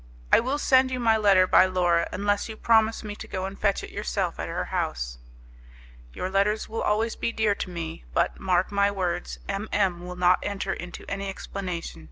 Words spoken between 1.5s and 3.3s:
Laura, unless you promise me to